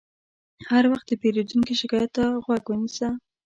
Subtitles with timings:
[0.69, 3.09] هر وخت د پیرودونکي شکایت ته غوږ ونیسه.